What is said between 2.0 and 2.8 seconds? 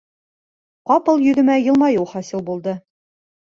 хасил булды.